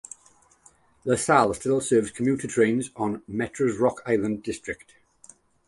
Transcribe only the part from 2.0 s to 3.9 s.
commuter trains on Metra's